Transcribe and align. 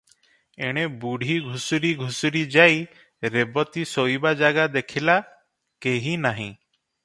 ଏଣେ 0.67 0.85
ବୁଢ଼ୀ 1.03 1.35
ଘୁଷୁରି 1.49 1.91
ଘୁଷୁରି 1.99 2.41
ଯାଇ 2.55 2.81
ରେବତୀ 3.37 3.85
ଶୋଇବା 3.93 4.33
ଜାଗା 4.43 4.67
ଦେଖିଲା, 4.79 5.19
କେହି 5.87 6.17
ନାହିଁ। 6.27 6.53